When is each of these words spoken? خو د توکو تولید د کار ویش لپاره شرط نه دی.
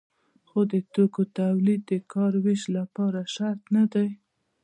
خو 0.47 0.59
د 0.71 0.73
توکو 0.93 1.21
تولید 1.39 1.81
د 1.91 1.93
کار 2.13 2.33
ویش 2.45 2.63
لپاره 2.77 3.19
شرط 3.35 3.61
نه 3.75 3.83
دی. 3.93 4.07